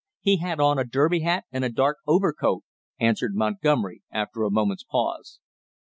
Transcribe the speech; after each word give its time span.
"He 0.19 0.37
had 0.37 0.59
on 0.59 0.79
a 0.79 0.83
derby 0.83 1.19
hat 1.19 1.45
and 1.51 1.63
a 1.63 1.69
dark 1.69 1.99
overcoat," 2.07 2.63
answered 2.99 3.35
Montgomery 3.35 4.01
after 4.11 4.41
a 4.41 4.49
moment's 4.49 4.83
pause. 4.83 5.39